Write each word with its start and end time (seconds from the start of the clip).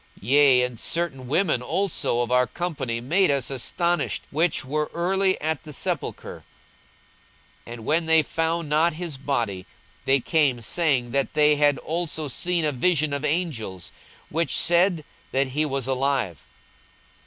42:024:022 0.17 0.29
Yea, 0.31 0.61
and 0.63 0.79
certain 0.79 1.27
women 1.27 1.61
also 1.61 2.21
of 2.21 2.31
our 2.31 2.47
company 2.47 2.99
made 2.99 3.29
us 3.29 3.51
astonished, 3.51 4.23
which 4.31 4.65
were 4.65 4.89
early 4.95 5.39
at 5.39 5.61
the 5.61 5.71
sepulchre; 5.71 6.43
42:024:023 7.67 7.73
And 7.73 7.85
when 7.85 8.05
they 8.07 8.23
found 8.23 8.67
not 8.67 8.93
his 8.93 9.19
body, 9.19 9.67
they 10.05 10.19
came, 10.19 10.59
saying, 10.59 11.11
that 11.11 11.35
they 11.35 11.57
had 11.57 11.77
also 11.77 12.27
seen 12.27 12.65
a 12.65 12.71
vision 12.71 13.13
of 13.13 13.23
angels, 13.23 13.91
which 14.29 14.57
said 14.57 15.05
that 15.31 15.49
he 15.49 15.67
was 15.67 15.85
alive. 15.85 16.47